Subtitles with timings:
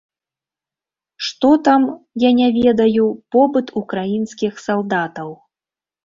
[1.25, 1.83] Што там,
[2.23, 3.05] я не ведаю,
[3.35, 5.29] побыт украінскіх салдатаў.